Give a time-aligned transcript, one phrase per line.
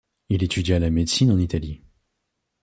[0.29, 1.83] Il étudia la médecine en Italie.